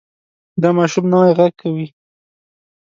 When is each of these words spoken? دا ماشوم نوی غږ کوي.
دا 0.61 0.69
ماشوم 0.77 1.05
نوی 1.13 1.31
غږ 1.37 1.53
کوي. 1.61 1.87